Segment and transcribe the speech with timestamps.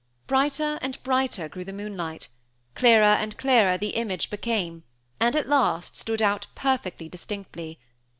[0.25, 2.27] Brighter and brighter grew the moonlight,
[2.73, 4.83] clearer and clearer the image became,
[5.19, 7.79] and at last stood out perfectly distinctly.